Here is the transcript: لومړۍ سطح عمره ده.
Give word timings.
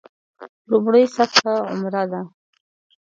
لومړۍ 0.69 1.03
سطح 1.15 1.43
عمره 1.71 2.03
ده. 2.11 2.21